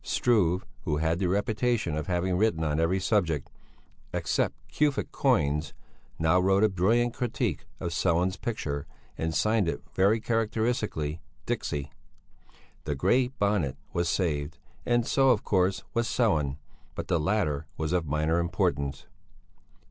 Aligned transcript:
Struve, 0.03 0.65
who 0.85 0.97
had 0.97 1.19
the 1.19 1.27
reputation 1.29 1.95
of 1.95 2.07
having 2.07 2.35
written 2.35 2.63
on 2.63 2.79
every 2.79 2.99
subject 2.99 3.51
except 4.11 4.55
cufic 4.67 5.11
coins 5.11 5.75
now 6.17 6.39
wrote 6.39 6.63
a 6.63 6.69
brilliant 6.69 7.13
critique 7.13 7.67
of 7.79 7.91
Sellén's 7.91 8.35
picture 8.35 8.87
and 9.15 9.31
signed 9.35 9.67
it 9.69 9.83
very 9.93 10.19
characteristically 10.19 11.21
Dixi. 11.45 11.91
The 12.85 12.95
Grey 12.95 13.27
Bonnet 13.27 13.77
was 13.93 14.09
saved; 14.09 14.57
and 14.87 15.05
so, 15.05 15.29
of 15.29 15.43
course, 15.43 15.83
was 15.93 16.07
Sellén; 16.07 16.57
but 16.95 17.07
the 17.07 17.19
latter 17.19 17.67
was 17.77 17.93
of 17.93 18.07
minor 18.07 18.39
importance. 18.39 19.05